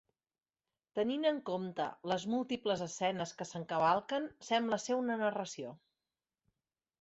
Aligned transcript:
Tenint 0.99 1.27
en 1.31 1.35
compte 1.49 1.85
les 2.11 2.25
múltiples 2.35 2.81
escenes 2.85 3.35
que 3.43 3.47
s'encavalquen, 3.49 4.27
sembla 4.49 4.81
ser 4.87 4.99
una 5.03 5.19
narració. 5.21 5.77